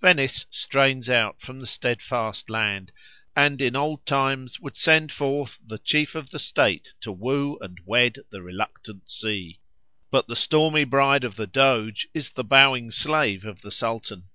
Venice 0.00 0.46
strains 0.48 1.10
out 1.10 1.38
from 1.38 1.60
the 1.60 1.66
steadfast 1.66 2.48
land, 2.48 2.92
and 3.36 3.60
in 3.60 3.76
old 3.76 4.06
times 4.06 4.58
would 4.58 4.74
send 4.74 5.12
forth 5.12 5.58
the 5.66 5.76
chief 5.76 6.14
of 6.14 6.30
the 6.30 6.38
State 6.38 6.94
to 7.02 7.12
woo 7.12 7.58
and 7.60 7.76
wed 7.84 8.20
the 8.30 8.40
reluctant 8.40 9.10
sea; 9.10 9.60
but 10.10 10.28
the 10.28 10.34
stormy 10.34 10.84
bride 10.84 11.24
of 11.24 11.36
the 11.36 11.46
Doge 11.46 12.08
is 12.14 12.30
the 12.30 12.42
bowing 12.42 12.90
slave 12.90 13.44
of 13.44 13.60
the 13.60 13.70
Sultan. 13.70 14.30